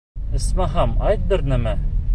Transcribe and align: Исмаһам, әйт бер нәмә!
Исмаһам, 0.39 0.97
әйт 1.11 1.29
бер 1.35 1.45
нәмә! 1.55 1.77